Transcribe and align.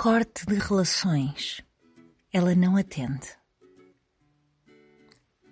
Corte 0.00 0.46
de 0.46 0.54
relações. 0.54 1.60
Ela 2.32 2.54
não 2.54 2.76
atende. 2.76 3.30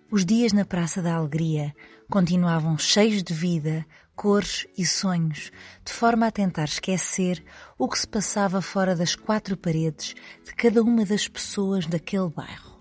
Os 0.08 0.25
dias 0.25 0.53
na 0.53 0.65
Praça 0.65 1.03
da 1.03 1.17
Alegria 1.17 1.75
continuavam 2.08 2.79
cheios 2.79 3.25
de 3.25 3.35
vida, 3.35 3.85
cores 4.15 4.65
e 4.79 4.87
sonhos, 4.87 5.51
de 5.85 5.93
forma 5.93 6.29
a 6.29 6.31
tentar 6.31 6.67
esquecer 6.67 7.45
o 7.77 7.89
que 7.89 7.99
se 7.99 8.07
passava 8.07 8.62
fora 8.62 8.95
das 8.95 9.17
quatro 9.17 9.57
paredes 9.57 10.14
de 10.45 10.55
cada 10.55 10.81
uma 10.81 11.05
das 11.05 11.27
pessoas 11.27 11.85
daquele 11.85 12.31
bairro. 12.31 12.81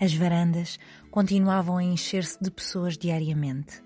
As 0.00 0.14
varandas 0.14 0.78
continuavam 1.10 1.78
a 1.78 1.82
encher-se 1.82 2.40
de 2.40 2.48
pessoas 2.48 2.96
diariamente. 2.96 3.82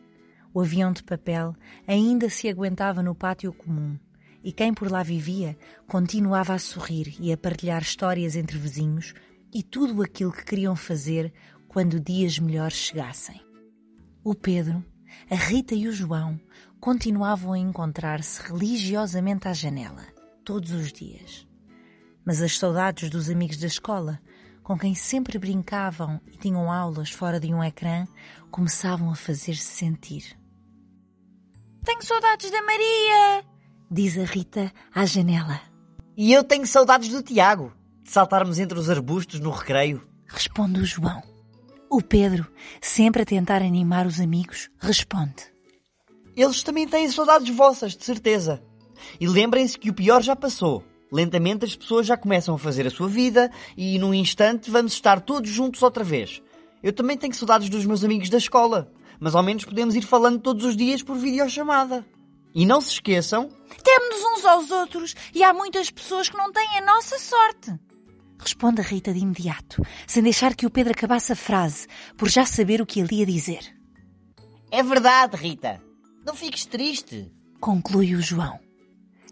O 0.52 0.60
avião 0.60 0.92
de 0.92 1.02
papel 1.02 1.56
ainda 1.88 2.28
se 2.28 2.46
aguentava 2.46 3.02
no 3.02 3.14
pátio 3.14 3.54
comum 3.54 3.98
e 4.42 4.52
quem 4.52 4.72
por 4.72 4.90
lá 4.90 5.02
vivia 5.02 5.56
continuava 5.86 6.54
a 6.54 6.58
sorrir 6.58 7.14
e 7.20 7.32
a 7.32 7.36
partilhar 7.36 7.82
histórias 7.82 8.36
entre 8.36 8.58
vizinhos 8.58 9.14
e 9.52 9.62
tudo 9.62 10.02
aquilo 10.02 10.32
que 10.32 10.44
queriam 10.44 10.74
fazer 10.74 11.32
quando 11.68 12.00
dias 12.00 12.38
melhores 12.38 12.76
chegassem. 12.76 13.40
O 14.24 14.34
Pedro, 14.34 14.84
a 15.30 15.34
Rita 15.34 15.74
e 15.74 15.88
o 15.88 15.92
João 15.92 16.40
continuavam 16.80 17.52
a 17.52 17.58
encontrar-se 17.58 18.42
religiosamente 18.42 19.48
à 19.48 19.52
janela, 19.52 20.06
todos 20.44 20.70
os 20.72 20.92
dias. 20.92 21.46
Mas 22.24 22.40
as 22.40 22.58
saudades 22.58 23.10
dos 23.10 23.28
amigos 23.28 23.56
da 23.56 23.66
escola, 23.66 24.20
com 24.62 24.78
quem 24.78 24.94
sempre 24.94 25.38
brincavam 25.38 26.20
e 26.26 26.36
tinham 26.36 26.70
aulas 26.70 27.10
fora 27.10 27.40
de 27.40 27.52
um 27.52 27.62
ecrã, 27.62 28.06
começavam 28.50 29.10
a 29.10 29.14
fazer-se 29.14 29.64
sentir. 29.64 30.38
Tenho 31.84 32.02
saudades 32.02 32.50
da 32.50 32.62
Maria! 32.62 33.49
Diz 33.92 34.16
a 34.16 34.22
Rita 34.22 34.72
à 34.94 35.04
janela. 35.04 35.60
E 36.16 36.32
eu 36.32 36.44
tenho 36.44 36.64
saudades 36.64 37.08
do 37.08 37.24
Tiago, 37.24 37.72
de 38.04 38.10
saltarmos 38.12 38.60
entre 38.60 38.78
os 38.78 38.88
arbustos 38.88 39.40
no 39.40 39.50
recreio. 39.50 40.06
Responde 40.28 40.78
o 40.78 40.84
João. 40.84 41.20
O 41.90 42.00
Pedro, 42.00 42.46
sempre 42.80 43.22
a 43.22 43.26
tentar 43.26 43.62
animar 43.62 44.06
os 44.06 44.20
amigos, 44.20 44.70
responde. 44.78 45.52
Eles 46.36 46.62
também 46.62 46.86
têm 46.86 47.10
saudades 47.10 47.52
vossas, 47.52 47.96
de 47.96 48.04
certeza. 48.04 48.62
E 49.18 49.26
lembrem-se 49.26 49.76
que 49.76 49.90
o 49.90 49.94
pior 49.94 50.22
já 50.22 50.36
passou. 50.36 50.84
Lentamente 51.10 51.64
as 51.64 51.74
pessoas 51.74 52.06
já 52.06 52.16
começam 52.16 52.54
a 52.54 52.58
fazer 52.58 52.86
a 52.86 52.90
sua 52.90 53.08
vida 53.08 53.50
e 53.76 53.98
num 53.98 54.14
instante 54.14 54.70
vamos 54.70 54.92
estar 54.92 55.20
todos 55.20 55.50
juntos 55.50 55.82
outra 55.82 56.04
vez. 56.04 56.40
Eu 56.80 56.92
também 56.92 57.18
tenho 57.18 57.34
saudades 57.34 57.68
dos 57.68 57.84
meus 57.84 58.04
amigos 58.04 58.30
da 58.30 58.38
escola, 58.38 58.92
mas 59.18 59.34
ao 59.34 59.42
menos 59.42 59.64
podemos 59.64 59.96
ir 59.96 60.02
falando 60.02 60.38
todos 60.38 60.64
os 60.64 60.76
dias 60.76 61.02
por 61.02 61.16
videochamada. 61.16 62.06
E 62.54 62.66
não 62.66 62.80
se 62.80 62.92
esqueçam. 62.92 63.48
Temos-nos 63.82 64.38
uns 64.38 64.44
aos 64.44 64.70
outros 64.70 65.14
e 65.34 65.42
há 65.42 65.52
muitas 65.52 65.90
pessoas 65.90 66.28
que 66.28 66.36
não 66.36 66.52
têm 66.52 66.78
a 66.78 66.84
nossa 66.84 67.18
sorte. 67.18 67.74
Responde 68.38 68.80
a 68.80 68.84
Rita 68.84 69.12
de 69.12 69.20
imediato, 69.20 69.82
sem 70.06 70.22
deixar 70.22 70.54
que 70.54 70.66
o 70.66 70.70
Pedro 70.70 70.92
acabasse 70.92 71.32
a 71.32 71.36
frase, 71.36 71.86
por 72.16 72.28
já 72.28 72.46
saber 72.46 72.80
o 72.80 72.86
que 72.86 73.00
ele 73.00 73.16
ia 73.16 73.26
dizer. 73.26 73.76
É 74.70 74.82
verdade, 74.82 75.36
Rita. 75.36 75.82
Não 76.24 76.34
fiques 76.34 76.64
triste. 76.64 77.30
Conclui 77.60 78.14
o 78.14 78.22
João. 78.22 78.58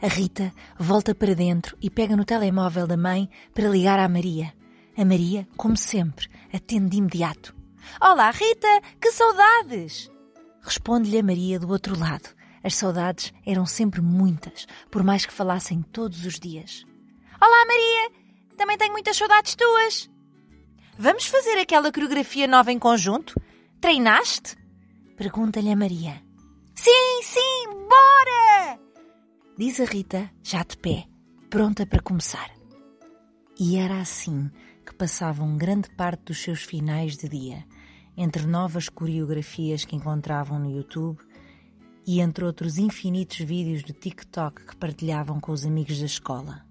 A 0.03 0.07
Rita 0.07 0.53
volta 0.79 1.15
para 1.15 1.35
dentro 1.35 1.77
e 1.81 1.91
pega 1.91 2.17
no 2.17 2.25
telemóvel 2.25 2.87
da 2.87 2.97
mãe 2.97 3.29
para 3.55 3.69
ligar 3.69 3.99
à 3.99 4.09
Maria. 4.09 4.53
A 4.97 5.05
Maria, 5.05 5.49
como 5.57 5.77
sempre, 5.77 6.29
atende 6.53 6.91
de 6.91 6.97
imediato. 6.99 7.57
Olá, 8.01 8.31
Rita, 8.31 8.81
que 9.01 9.11
saudades! 9.11 10.11
Responde-lhe 10.63 11.19
a 11.19 11.23
Maria 11.23 11.59
do 11.59 11.69
outro 11.71 11.99
lado. 11.99 12.38
As 12.69 12.75
saudades 12.75 13.33
eram 13.47 13.65
sempre 13.65 14.03
muitas, 14.03 14.67
por 14.91 15.03
mais 15.03 15.25
que 15.25 15.33
falassem 15.33 15.81
todos 15.81 16.27
os 16.27 16.39
dias. 16.39 16.85
Olá, 17.41 17.65
Maria! 17.65 18.11
Também 18.59 18.77
tenho 18.77 18.93
muitas 18.93 19.17
saudades 19.17 19.55
tuas. 19.55 20.11
Vamos 20.99 21.25
fazer 21.25 21.59
aquela 21.59 21.91
coreografia 21.91 22.47
nova 22.47 22.71
em 22.71 22.79
conjunto? 22.79 23.41
Treinaste? 23.81 24.55
Pergunta-lhe 25.17 25.73
a 25.73 25.77
Maria. 25.77 26.23
Sim, 26.75 27.23
sim, 27.23 27.69
bora! 27.89 28.79
Diz 29.57 29.81
a 29.81 29.87
Rita, 29.87 30.31
já 30.43 30.63
de 30.63 30.77
pé, 30.77 31.07
pronta 31.49 31.87
para 31.87 32.03
começar. 32.03 32.51
E 33.59 33.79
era 33.79 33.99
assim 33.99 34.51
que 34.85 34.95
passavam 34.95 35.57
grande 35.57 35.89
parte 35.97 36.25
dos 36.25 36.43
seus 36.43 36.65
finais 36.65 37.17
de 37.17 37.31
dia, 37.31 37.65
entre 38.15 38.47
novas 38.47 38.91
coreografias 38.91 39.87
que 39.87 39.97
encontravam 39.97 40.59
no 40.59 40.71
YouTube 40.71 41.19
e 42.09 42.23
entre 42.23 42.43
outros 42.43 42.79
infinitos 42.79 43.37
vídeos 43.37 43.85
de 43.85 43.93
TikTok 43.93 44.65
que 44.65 44.77
partilhavam 44.77 45.39
com 45.39 45.53
os 45.53 45.67
amigos 45.67 46.01
da 46.01 46.07
escola. 46.07 46.65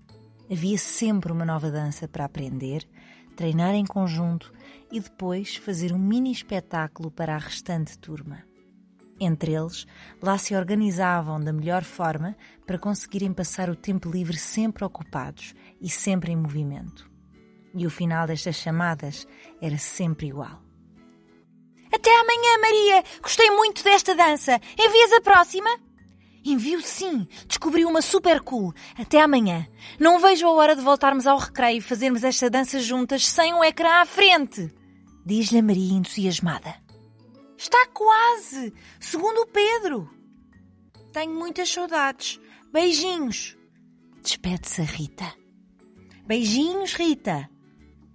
Havia 0.52 0.80
sempre 0.80 1.32
uma 1.32 1.46
nova 1.46 1.70
dança 1.70 2.08
para 2.08 2.26
aprender, 2.26 2.90
treinar 3.36 3.76
em 3.76 3.86
conjunto 3.86 4.52
e 4.92 5.00
depois 5.00 5.56
fazer 5.58 5.94
um 5.94 6.00
mini 6.00 6.32
espetáculo 6.32 7.12
para 7.12 7.36
a 7.36 7.38
restante 7.38 8.00
turma. 8.00 8.44
Entre 9.20 9.54
eles, 9.54 9.86
lá 10.20 10.40
se 10.40 10.56
organizavam 10.56 11.40
da 11.40 11.54
melhor 11.54 11.84
forma 11.84 12.36
para 12.66 12.80
conseguirem 12.80 13.32
passar 13.32 13.70
o 13.70 13.76
tempo 13.76 14.10
livre 14.10 14.38
sempre 14.38 14.84
ocupados 14.84 15.54
e 15.80 15.88
sempre 15.88 16.32
em 16.32 16.36
movimento. 16.36 17.08
E 17.76 17.86
o 17.86 17.92
final 17.92 18.26
destas 18.26 18.56
chamadas 18.56 19.28
era 19.62 19.78
sempre 19.78 20.30
igual. 20.30 20.67
Até 21.98 22.12
amanhã, 22.12 22.60
Maria! 22.62 23.04
Gostei 23.24 23.50
muito 23.50 23.84
desta 23.84 24.14
dança. 24.14 24.62
Envias 24.78 25.12
a 25.14 25.22
próxima? 25.22 25.68
Envio 26.46 26.80
sim. 26.80 27.28
Descobri 27.48 27.86
uma 27.86 28.04
super 28.04 28.40
cool. 28.42 28.72
Até 28.96 29.20
amanhã. 29.20 29.68
Não 30.00 30.20
vejo 30.20 30.46
a 30.46 30.52
hora 30.52 30.76
de 30.76 30.84
voltarmos 30.84 31.26
ao 31.26 31.40
recreio 31.40 31.80
e 31.80 31.82
fazermos 31.82 32.24
esta 32.24 32.52
dança 32.52 32.80
juntas 32.80 33.28
sem 33.28 33.52
um 33.52 33.64
ecrã 33.64 34.02
à 34.02 34.06
frente. 34.06 34.72
Diz-lhe 35.26 35.58
a 35.58 35.64
Maria 35.64 35.94
entusiasmada. 35.94 36.76
Está 37.58 37.88
quase! 37.88 38.72
Segundo 39.00 39.42
o 39.42 39.48
Pedro. 39.48 40.08
Tenho 41.12 41.34
muitas 41.34 41.68
saudades. 41.68 42.40
Beijinhos. 42.72 43.58
Despede-se 44.22 44.82
a 44.82 44.86
Rita. 44.86 45.34
Beijinhos, 46.28 46.94
Rita. 46.94 47.50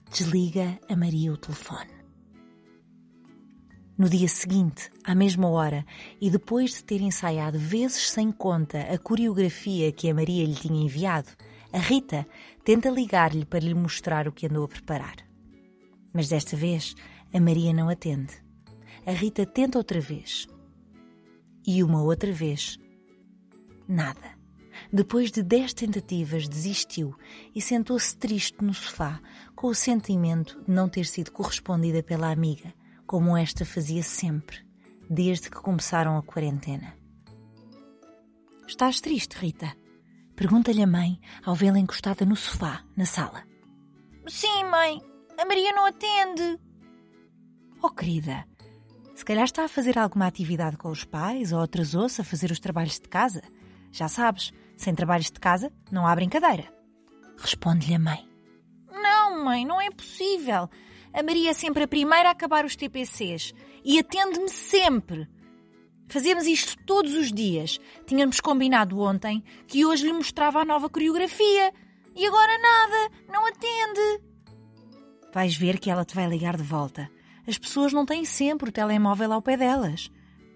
Desliga 0.09 0.78
a 0.88 0.94
Maria 0.94 1.32
o 1.32 1.37
telefone. 1.37 2.01
No 3.97 4.08
dia 4.08 4.26
seguinte, 4.26 4.91
à 5.04 5.14
mesma 5.14 5.48
hora, 5.48 5.84
e 6.20 6.30
depois 6.30 6.70
de 6.70 6.84
ter 6.84 7.00
ensaiado 7.03 7.58
vezes 7.58 8.10
sem 8.10 8.32
conta 8.32 8.80
a 8.80 8.98
coreografia 8.98 9.92
que 9.92 10.08
a 10.08 10.14
Maria 10.14 10.47
lhe 10.47 10.54
tinha 10.54 10.82
enviado, 10.82 11.28
a 11.72 11.78
Rita 11.78 12.26
tenta 12.64 12.88
ligar-lhe 12.88 13.44
para 13.44 13.60
lhe 13.60 13.75
mostrar 13.75 14.26
o 14.26 14.32
que 14.32 14.47
andou 14.47 14.64
a 14.64 14.69
preparar. 14.69 15.16
Mas 16.12 16.28
desta 16.28 16.56
vez, 16.56 16.94
a 17.32 17.38
Maria 17.41 17.72
não 17.72 17.88
atende. 17.88 18.34
A 19.06 19.12
Rita 19.12 19.44
tenta 19.44 19.78
outra 19.78 20.00
vez. 20.00 20.47
E 21.66 21.82
uma 21.82 22.02
outra 22.02 22.32
vez. 22.32 22.78
Nada. 23.86 24.42
Depois 24.92 25.31
de 25.31 25.42
dez 25.42 25.72
tentativas, 25.72 26.48
desistiu 26.48 27.14
e 27.54 27.60
sentou-se 27.60 28.16
triste 28.16 28.62
no 28.62 28.72
sofá, 28.72 29.20
com 29.54 29.69
o 29.69 29.75
sentimento 29.75 30.62
de 30.62 30.70
não 30.70 30.88
ter 30.88 31.04
sido 31.04 31.31
correspondida 31.31 32.02
pela 32.02 32.31
amiga, 32.31 32.75
como 33.12 33.36
esta 33.36 33.66
fazia 33.66 34.02
sempre, 34.02 34.66
desde 35.10 35.50
que 35.50 35.60
começaram 35.60 36.16
a 36.16 36.22
quarentena. 36.22 36.96
Estás 38.66 39.02
triste, 39.02 39.34
Rita? 39.34 39.76
Pergunta-lhe 40.34 40.82
a 40.82 40.86
mãe 40.86 41.20
ao 41.44 41.54
vê-la 41.54 41.78
encostada 41.78 42.24
no 42.24 42.34
sofá, 42.34 42.82
na 42.96 43.04
sala. 43.04 43.44
Sim, 44.26 44.64
mãe. 44.64 44.98
A 45.38 45.44
Maria 45.44 45.74
não 45.74 45.84
atende. 45.84 46.58
Oh, 47.82 47.90
querida, 47.90 48.46
se 49.14 49.26
calhar 49.26 49.44
está 49.44 49.66
a 49.66 49.68
fazer 49.68 49.98
alguma 49.98 50.26
atividade 50.26 50.78
com 50.78 50.88
os 50.88 51.04
pais 51.04 51.52
ou 51.52 51.60
atrasou-se 51.60 52.18
a 52.18 52.24
fazer 52.24 52.50
os 52.50 52.60
trabalhos 52.60 52.98
de 52.98 53.10
casa. 53.10 53.42
Já 53.90 54.08
sabes, 54.08 54.54
sem 54.74 54.94
trabalhos 54.94 55.30
de 55.30 55.38
casa 55.38 55.70
não 55.90 56.06
há 56.06 56.14
brincadeira. 56.14 56.72
Responde-lhe 57.36 57.94
a 57.94 57.98
mãe. 57.98 58.26
Não, 58.90 59.44
mãe, 59.44 59.66
não 59.66 59.78
é 59.78 59.90
possível. 59.90 60.70
A 61.14 61.23
Maria 61.23 61.50
é 61.50 61.53
sempre 61.53 61.85
a 61.85 61.88
primeira 61.88 62.29
a 62.29 62.32
acabar 62.32 62.64
os 62.64 62.75
TPCs 62.75 63.53
e 63.85 63.99
atende-me 63.99 64.49
sempre. 64.49 65.29
Fazemos 66.09 66.47
isto 66.47 66.76
todos 66.85 67.14
os 67.14 67.32
dias. 67.32 67.79
Tínhamos 68.06 68.41
combinado 68.41 68.99
ontem 69.00 69.43
que 69.67 69.85
hoje 69.85 70.06
lhe 70.06 70.12
mostrava 70.12 70.61
a 70.61 70.64
nova 70.64 70.88
coreografia 70.88 71.73
e 72.14 72.26
agora 72.26 72.59
nada, 72.59 73.14
não 73.29 73.47
atende. 73.47 74.23
Vais 75.32 75.56
ver 75.56 75.79
que 75.79 75.91
ela 75.91 76.05
te 76.05 76.14
vai 76.14 76.26
ligar 76.29 76.56
de 76.56 76.62
volta. 76.62 77.11
As 77.47 77.59
pessoas 77.59 77.93
não 77.93 78.06
têm 78.06 78.25
sempre 78.25 78.69
o 78.69 78.73
telemóvel 78.73 79.32
ao 79.32 79.43
pé 79.43 79.56
delas, 79.56 80.11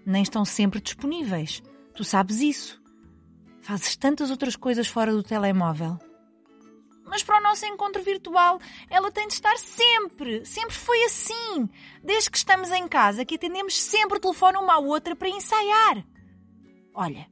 nem 0.05 0.23
estão 0.23 0.45
sempre 0.45 0.79
disponíveis. 0.79 1.61
Tu 1.93 2.03
sabes 2.03 2.39
isso. 2.39 2.81
Fazes 3.61 3.95
tantas 3.95 4.31
outras 4.31 4.55
coisas 4.55 4.87
fora 4.87 5.11
do 5.11 5.23
telemóvel. 5.23 5.99
Mas 7.07 7.23
para 7.23 7.39
o 7.39 7.43
nosso 7.43 7.65
encontro 7.65 8.03
virtual, 8.03 8.59
ela 8.89 9.11
tem 9.11 9.27
de 9.27 9.33
estar 9.33 9.57
sempre. 9.57 10.45
Sempre 10.45 10.75
foi 10.75 11.03
assim. 11.05 11.69
Desde 12.03 12.29
que 12.29 12.37
estamos 12.37 12.69
em 12.69 12.87
casa, 12.87 13.25
que 13.25 13.35
atendemos 13.35 13.79
sempre 13.79 14.17
o 14.17 14.21
telefone 14.21 14.57
uma 14.57 14.73
à 14.73 14.79
outra 14.79 15.15
para 15.15 15.29
ensaiar. 15.29 16.05
Olha, 16.93 17.27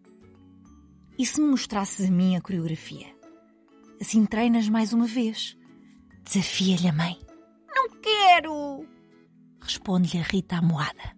e 1.18 1.26
se 1.26 1.42
me 1.42 1.48
mostrasses 1.48 2.08
a 2.08 2.12
minha 2.12 2.42
coreografia? 2.42 3.14
Assim 4.00 4.26
treinas 4.26 4.70
mais 4.70 4.94
uma 4.94 5.06
vez. 5.06 5.58
Desafia-lhe 6.24 6.88
a 6.88 6.94
mãe. 6.94 7.20
Não 7.68 7.90
quero! 8.02 8.88
Responde-lhe 9.62 10.22
a 10.22 10.24
Rita 10.26 10.58
amoada. 10.58 11.16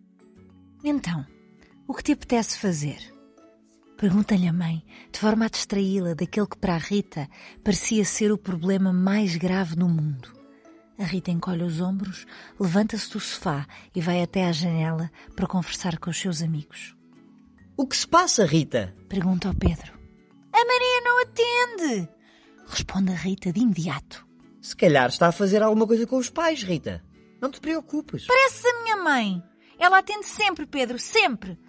Então, 0.83 1.25
o 1.87 1.93
que 1.93 2.03
te 2.03 2.11
apetece 2.13 2.57
fazer? 2.59 3.16
Pergunta-lhe 3.97 4.47
a 4.47 4.53
mãe, 4.53 4.85
de 5.11 5.19
forma 5.19 5.45
a 5.45 5.49
distraí-la 5.49 6.13
daquele 6.13 6.45
que 6.45 6.57
para 6.57 6.75
a 6.75 6.77
Rita 6.77 7.27
parecia 7.63 8.05
ser 8.05 8.31
o 8.31 8.37
problema 8.37 8.93
mais 8.93 9.35
grave 9.35 9.75
do 9.75 9.87
mundo. 9.89 10.31
A 10.99 11.03
Rita 11.03 11.31
encolhe 11.31 11.63
os 11.63 11.81
ombros, 11.81 12.27
levanta-se 12.59 13.09
do 13.09 13.19
sofá 13.19 13.65
e 13.95 13.99
vai 13.99 14.21
até 14.21 14.45
à 14.45 14.51
janela 14.51 15.11
para 15.35 15.47
conversar 15.47 15.97
com 15.97 16.11
os 16.11 16.17
seus 16.19 16.43
amigos. 16.43 16.95
O 17.75 17.87
que 17.87 17.97
se 17.97 18.07
passa, 18.07 18.45
Rita? 18.45 18.95
Pergunta 19.09 19.47
ao 19.47 19.55
Pedro. 19.55 19.93
A 20.53 20.65
Maria 20.65 21.01
não 21.03 21.21
atende! 21.21 22.09
Responde 22.67 23.11
a 23.11 23.15
Rita 23.15 23.51
de 23.51 23.61
imediato. 23.61 24.27
Se 24.61 24.75
calhar 24.75 25.09
está 25.09 25.27
a 25.27 25.31
fazer 25.31 25.63
alguma 25.63 25.87
coisa 25.87 26.05
com 26.05 26.17
os 26.17 26.29
pais, 26.29 26.61
Rita. 26.61 27.03
Não 27.41 27.49
te 27.49 27.59
preocupes. 27.59 28.27
Parece 28.27 28.67
a 28.67 28.83
minha 28.83 28.97
mãe. 28.97 29.43
Ela 29.79 29.99
atende 29.99 30.27
sempre, 30.27 30.67
Pedro, 30.67 30.99
sempre. 30.99 31.59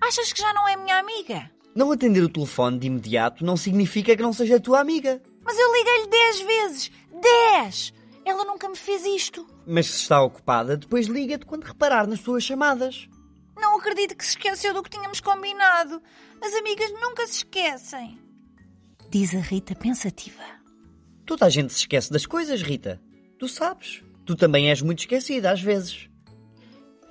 Achas 0.00 0.32
que 0.32 0.40
já 0.40 0.52
não 0.52 0.68
é 0.68 0.76
minha 0.76 0.98
amiga? 0.98 1.51
Não 1.74 1.90
atender 1.90 2.22
o 2.22 2.28
telefone 2.28 2.78
de 2.78 2.86
imediato 2.86 3.44
não 3.44 3.56
significa 3.56 4.14
que 4.14 4.22
não 4.22 4.32
seja 4.32 4.56
a 4.56 4.60
tua 4.60 4.80
amiga. 4.80 5.22
Mas 5.42 5.58
eu 5.58 5.72
liguei-lhe 5.72 6.06
dez 6.08 6.40
vezes. 6.40 6.92
Dez! 7.20 7.94
Ela 8.24 8.44
nunca 8.44 8.68
me 8.68 8.76
fez 8.76 9.04
isto. 9.04 9.46
Mas 9.66 9.86
se 9.86 10.02
está 10.02 10.22
ocupada, 10.22 10.76
depois 10.76 11.06
liga-te 11.06 11.46
quando 11.46 11.64
reparar 11.64 12.06
nas 12.06 12.20
tuas 12.20 12.44
chamadas. 12.44 13.08
Não 13.56 13.78
acredito 13.78 14.16
que 14.16 14.24
se 14.24 14.32
esqueceu 14.32 14.74
do 14.74 14.82
que 14.82 14.90
tínhamos 14.90 15.20
combinado. 15.20 16.00
As 16.40 16.54
amigas 16.54 16.90
nunca 17.00 17.26
se 17.26 17.38
esquecem. 17.38 18.18
Diz 19.10 19.34
a 19.34 19.40
Rita 19.40 19.74
pensativa. 19.74 20.42
Toda 21.26 21.46
a 21.46 21.50
gente 21.50 21.72
se 21.72 21.80
esquece 21.80 22.12
das 22.12 22.26
coisas, 22.26 22.62
Rita. 22.62 23.00
Tu 23.38 23.48
sabes. 23.48 24.02
Tu 24.24 24.36
também 24.36 24.70
és 24.70 24.82
muito 24.82 25.00
esquecida 25.00 25.50
às 25.50 25.60
vezes. 25.60 26.08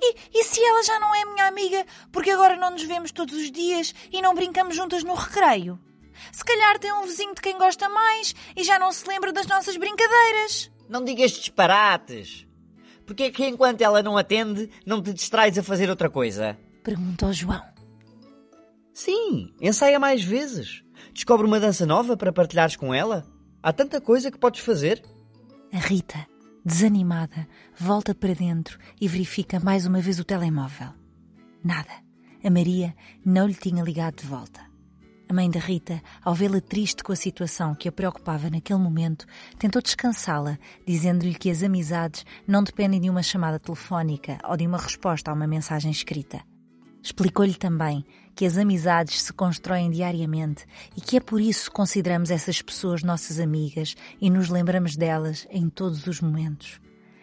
E, 0.04 0.16
e 0.34 0.44
se 0.44 0.60
ela 0.60 0.82
já 0.82 0.98
não 0.98 1.14
é 1.14 1.24
minha 1.24 1.46
amiga 1.46 1.86
porque 2.10 2.30
agora 2.30 2.56
não 2.56 2.72
nos 2.72 2.82
vemos 2.82 3.12
todos 3.12 3.34
os 3.34 3.52
dias 3.52 3.94
e 4.12 4.20
não 4.20 4.34
brincamos 4.34 4.74
juntas 4.74 5.04
no 5.04 5.14
recreio? 5.14 5.78
Se 6.32 6.44
calhar 6.44 6.78
tem 6.78 6.92
um 6.92 7.06
vizinho 7.06 7.34
de 7.34 7.40
quem 7.40 7.56
gosta 7.56 7.88
mais 7.88 8.34
e 8.56 8.64
já 8.64 8.78
não 8.78 8.90
se 8.92 9.06
lembra 9.08 9.32
das 9.32 9.46
nossas 9.46 9.76
brincadeiras. 9.76 10.70
Não 10.88 11.04
digas 11.04 11.30
disparates. 11.30 12.46
Porque 13.06 13.24
é 13.24 13.30
que 13.30 13.46
enquanto 13.46 13.80
ela 13.80 14.02
não 14.02 14.18
atende, 14.18 14.68
não 14.84 15.02
te 15.02 15.12
distrais 15.12 15.56
a 15.56 15.62
fazer 15.62 15.88
outra 15.88 16.10
coisa? 16.10 16.58
Pergunta 16.82 17.26
ao 17.26 17.32
João. 17.32 17.62
Sim, 18.92 19.54
ensaia 19.60 19.98
mais 19.98 20.22
vezes. 20.22 20.82
Descobre 21.12 21.46
uma 21.46 21.60
dança 21.60 21.86
nova 21.86 22.16
para 22.16 22.32
partilhares 22.32 22.76
com 22.76 22.92
ela. 22.92 23.24
Há 23.62 23.72
tanta 23.72 24.00
coisa 24.00 24.30
que 24.30 24.38
podes 24.38 24.60
fazer. 24.60 25.02
A 25.72 25.78
Rita, 25.78 26.26
desanimada, 26.64 27.46
volta 27.78 28.14
para 28.14 28.34
dentro 28.34 28.78
e 29.00 29.08
verifica 29.08 29.60
mais 29.60 29.86
uma 29.86 30.00
vez 30.00 30.18
o 30.18 30.24
telemóvel. 30.24 30.88
Nada. 31.64 31.92
A 32.44 32.50
Maria 32.50 32.94
não 33.24 33.46
lhe 33.46 33.54
tinha 33.54 33.84
ligado 33.84 34.16
de 34.16 34.26
volta. 34.26 34.60
A 35.28 35.34
mãe 35.34 35.48
da 35.48 35.60
Rita, 35.60 36.02
ao 36.22 36.34
vê-la 36.34 36.60
triste 36.60 37.02
com 37.02 37.12
a 37.12 37.16
situação 37.16 37.74
que 37.74 37.88
a 37.88 37.92
preocupava 37.92 38.50
naquele 38.50 38.80
momento, 38.80 39.24
tentou 39.58 39.80
descansá-la, 39.80 40.58
dizendo-lhe 40.86 41.34
que 41.34 41.50
as 41.50 41.62
amizades 41.62 42.26
não 42.46 42.62
dependem 42.62 43.00
de 43.00 43.08
uma 43.08 43.22
chamada 43.22 43.58
telefónica 43.58 44.38
ou 44.44 44.56
de 44.56 44.66
uma 44.66 44.76
resposta 44.76 45.30
a 45.30 45.34
uma 45.34 45.46
mensagem 45.46 45.90
escrita. 45.90 46.51
Explicou-lhe 47.02 47.54
também 47.54 48.04
que 48.34 48.46
as 48.46 48.56
amizades 48.56 49.22
se 49.22 49.32
constroem 49.32 49.90
diariamente 49.90 50.64
e 50.96 51.00
que 51.00 51.16
é 51.16 51.20
por 51.20 51.40
isso 51.40 51.68
que 51.68 51.76
consideramos 51.76 52.30
essas 52.30 52.62
pessoas 52.62 53.02
nossas 53.02 53.40
amigas 53.40 53.96
e 54.20 54.30
nos 54.30 54.48
lembramos 54.48 54.96
delas 54.96 55.46
em 55.50 55.68
todos 55.68 56.06
os 56.06 56.20
momentos. 56.20 56.80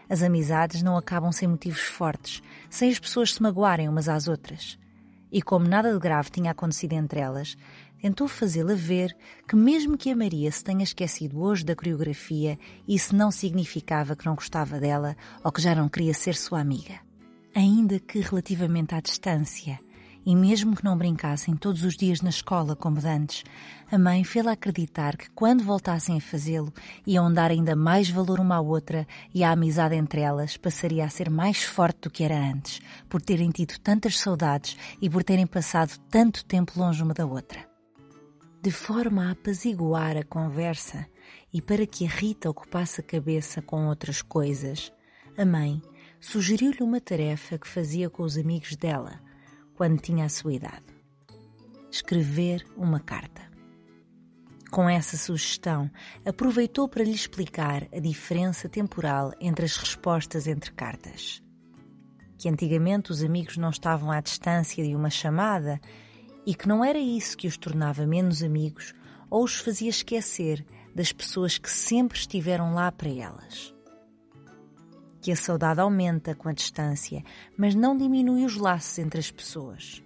As 0.10 0.22
amizades 0.22 0.84
não 0.84 0.98
acabam 0.98 1.32
sem 1.32 1.48
motivos 1.48 1.82
fortes, 1.82 2.42
sem 2.70 2.90
as 2.92 3.00
pessoas 3.00 3.34
se 3.34 3.42
magoarem 3.42 3.88
umas 3.88 4.10
às 4.10 4.28
outras. 4.28 4.78
E 5.32 5.42
como 5.42 5.68
nada 5.68 5.94
de 5.94 6.00
grave 6.00 6.32
tinha 6.32 6.52
acontecido 6.52 6.94
entre 6.94 7.20
elas, 7.20 7.56
tentou 8.02 8.28
fazê-la 8.28 8.74
ver 8.74 9.16
que, 9.48 9.56
mesmo 9.56 9.98
que 9.98 10.10
a 10.10 10.16
Maria 10.16 10.52
se 10.52 10.64
tenha 10.64 10.84
esquecido 10.84 11.40
hoje 11.40 11.64
da 11.64 11.76
coreografia, 11.76 12.58
isso 12.88 13.16
não 13.16 13.32
significava 13.32 14.16
que 14.16 14.26
não 14.26 14.36
gostava 14.36 14.80
dela 14.80 15.16
ou 15.44 15.52
que 15.52 15.62
já 15.62 15.76
não 15.76 15.88
queria 15.88 16.14
ser 16.14 16.36
sua 16.36 16.60
amiga. 16.60 17.09
Ainda 17.56 18.00
que 18.00 18.20
relativamente 18.20 18.94
à 18.94 19.02
distância, 19.02 19.80
e 20.26 20.36
mesmo 20.36 20.76
que 20.76 20.84
não 20.84 20.98
brincassem 20.98 21.56
todos 21.56 21.84
os 21.84 21.96
dias 21.96 22.22
na 22.22 22.30
escola 22.30 22.76
como 22.76 23.02
dantes, 23.02 23.44
a 23.92 23.98
mãe 23.98 24.24
fê-la 24.24 24.52
acreditar 24.52 25.18
que 25.18 25.30
quando 25.32 25.64
voltassem 25.64 26.18
a 26.18 26.22
fazê-lo 26.22 26.72
iam 27.08 27.34
dar 27.34 27.50
ainda 27.50 27.76
mais 27.76 28.10
valor 28.10 28.40
uma 28.40 28.58
à 28.58 28.62
outra 28.62 29.08
e 29.34 29.44
a 29.44 29.52
amizade 29.52 29.96
entre 29.96 30.22
elas 30.22 30.58
passaria 30.58 31.04
a 31.06 31.10
ser 31.10 31.30
mais 31.30 31.64
forte 31.64 32.02
do 32.02 32.12
que 32.12 32.24
era 32.24 32.38
antes, 32.38 32.80
por 33.10 33.22
terem 33.22 33.50
tido 33.50 33.80
tantas 33.80 34.20
saudades 34.20 34.78
e 35.02 35.10
por 35.10 35.24
terem 35.24 35.48
passado 35.48 35.98
tanto 36.10 36.46
tempo 36.46 36.74
longe 36.78 37.02
uma 37.02 37.14
da 37.14 37.26
outra. 37.26 37.68
De 38.62 38.72
forma 38.72 39.28
a 39.28 39.32
apaziguar 39.32 40.18
a 40.18 40.24
conversa 40.24 41.08
e 41.52 41.62
para 41.62 41.88
que 41.88 42.06
a 42.06 42.10
Rita 42.10 42.50
ocupasse 42.50 43.02
a 43.02 43.04
cabeça 43.04 43.62
com 43.62 43.88
outras 43.88 44.22
coisas, 44.22 44.92
a 45.38 45.46
mãe 45.46 45.82
sugeriu-lhe 46.20 46.82
uma 46.84 47.00
tarefa 47.00 47.58
que 47.58 47.68
fazia 47.68 48.10
com 48.10 48.24
os 48.24 48.38
amigos 48.38 48.76
dela 48.76 49.20
quando 49.76 50.02
tinha 50.02 50.26
a 50.26 50.30
sua 50.30 50.54
idade: 50.54 50.86
escrever 51.90 52.66
uma 52.76 53.00
carta. 53.00 53.48
Com 54.70 54.88
essa 54.88 55.18
sugestão, 55.18 55.90
aproveitou 56.24 56.88
para 56.88 57.04
lhe 57.04 57.14
explicar 57.14 57.88
a 57.92 58.00
diferença 58.00 58.70
temporal 58.70 59.34
entre 59.40 59.66
as 59.66 59.76
respostas 59.78 60.46
entre 60.46 60.72
cartas. 60.74 61.42
Que 62.38 62.48
antigamente 62.48 63.12
os 63.12 63.24
amigos 63.24 63.58
não 63.58 63.72
estavam 63.72 64.12
à 64.12 64.22
distância 64.22 64.84
de 64.84 64.96
uma 64.96 65.10
chamada 65.10 65.82
e 66.46 66.54
que 66.54 66.68
não 66.68 66.86
era 66.86 67.00
isso 67.00 67.36
que 67.36 67.48
os 67.48 67.58
tornava 67.58 68.06
menos 68.06 68.44
amigos 68.44 68.94
ou 69.30 69.44
os 69.44 69.56
fazia 69.56 69.90
esquecer 69.90 70.64
das 70.94 71.12
pessoas 71.12 71.58
que 71.58 71.70
sempre 71.70 72.18
estiveram 72.18 72.74
lá 72.74 72.92
para 72.92 73.10
elas 73.10 73.74
que 75.22 75.32
a 75.32 75.36
saudade 75.36 75.80
aumenta 75.80 76.34
com 76.36 76.50
a 76.50 76.54
distância, 76.54 77.24
mas 77.58 77.76
não 77.76 77.98
diminui 77.98 78.46
os 78.46 78.56
laços 78.56 78.98
entre 79.00 79.20
as 79.20 79.30
pessoas. 79.30 80.02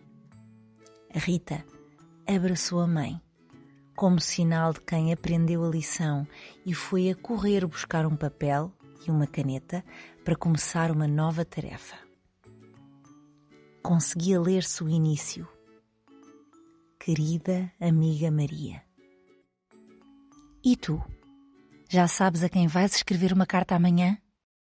A 1.13 1.19
Rita 1.19 1.63
abraçou 2.27 2.80
a 2.80 2.88
mãe, 2.88 3.21
como 3.95 4.19
sinal 4.19 4.74
de 4.74 4.81
quem 4.81 5.13
aprendeu 5.13 5.63
a 5.63 5.69
lição 5.69 6.27
e 6.65 6.74
foi 6.74 7.10
a 7.10 7.15
correr 7.15 7.65
buscar 7.65 8.06
um 8.06 8.16
papel 8.16 8.71
e 9.07 9.11
uma 9.11 9.28
caneta 9.28 9.83
para 10.23 10.35
começar 10.35 10.90
uma 10.90 11.07
nova 11.07 11.45
tarefa. 11.45 11.97
Conseguia 13.81 14.40
ler-se 14.40 14.83
o 14.83 14.90
início. 14.90 15.47
Querida 16.99 17.71
amiga 17.80 18.31
Maria. 18.31 18.81
E 20.64 20.78
tu? 20.78 21.04
Já 21.90 22.07
sabes 22.07 22.42
a 22.44 22.49
quem 22.49 22.66
vais 22.66 22.95
escrever 22.95 23.33
uma 23.33 23.45
carta 23.45 23.76
amanhã? 23.76 24.18